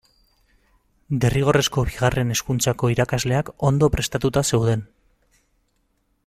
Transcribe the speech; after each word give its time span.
Derrigorrezko 1.25 1.83
Bigarren 1.89 2.33
Hezkuntzako 2.35 2.91
irakasleak 2.95 3.53
ondo 3.71 3.91
prestatuta 3.97 4.45
zeuden. 4.55 4.83